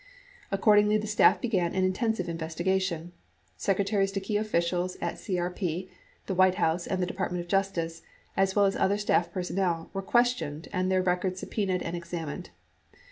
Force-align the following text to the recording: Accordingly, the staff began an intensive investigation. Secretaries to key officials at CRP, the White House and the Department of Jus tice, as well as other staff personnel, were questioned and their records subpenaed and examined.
Accordingly, 0.49 0.97
the 0.97 1.05
staff 1.05 1.39
began 1.39 1.75
an 1.75 1.83
intensive 1.83 2.27
investigation. 2.27 3.11
Secretaries 3.55 4.11
to 4.13 4.19
key 4.19 4.35
officials 4.35 4.97
at 4.99 5.17
CRP, 5.17 5.89
the 6.25 6.33
White 6.33 6.55
House 6.55 6.87
and 6.87 6.99
the 7.03 7.05
Department 7.05 7.43
of 7.43 7.47
Jus 7.47 7.69
tice, 7.71 8.01
as 8.35 8.55
well 8.55 8.65
as 8.65 8.75
other 8.75 8.97
staff 8.97 9.31
personnel, 9.31 9.91
were 9.93 10.01
questioned 10.01 10.67
and 10.73 10.91
their 10.91 11.03
records 11.03 11.39
subpenaed 11.39 11.83
and 11.83 11.95
examined. 11.95 12.49